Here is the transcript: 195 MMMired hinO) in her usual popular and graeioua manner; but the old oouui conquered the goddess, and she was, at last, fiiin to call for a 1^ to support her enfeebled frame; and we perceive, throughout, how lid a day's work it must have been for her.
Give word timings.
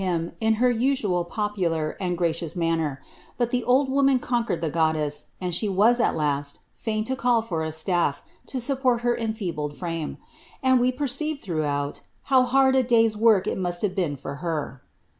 195 0.01 0.33
MMMired 0.33 0.33
hinO) 0.33 0.37
in 0.47 0.53
her 0.55 0.71
usual 0.71 1.25
popular 1.25 1.97
and 2.01 2.17
graeioua 2.17 2.55
manner; 2.55 3.03
but 3.37 3.51
the 3.51 3.63
old 3.63 3.87
oouui 3.87 4.19
conquered 4.19 4.59
the 4.59 4.69
goddess, 4.71 5.27
and 5.39 5.53
she 5.53 5.69
was, 5.69 5.99
at 5.99 6.15
last, 6.15 6.57
fiiin 6.75 7.05
to 7.05 7.15
call 7.15 7.43
for 7.43 7.63
a 7.63 7.69
1^ 7.69 8.21
to 8.47 8.59
support 8.59 9.01
her 9.01 9.15
enfeebled 9.15 9.77
frame; 9.77 10.17
and 10.63 10.79
we 10.79 10.91
perceive, 10.91 11.39
throughout, 11.39 12.01
how 12.33 12.41
lid 12.51 12.75
a 12.75 12.81
day's 12.81 13.15
work 13.15 13.45
it 13.45 13.59
must 13.59 13.83
have 13.83 13.95
been 13.95 14.15
for 14.15 14.37
her. 14.37 14.81